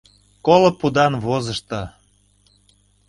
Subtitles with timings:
[0.45, 1.81] Коло пудан возышто